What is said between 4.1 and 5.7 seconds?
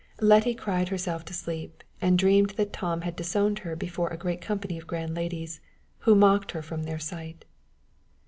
great company of grand ladies,